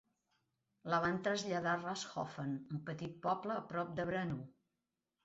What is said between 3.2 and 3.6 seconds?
poble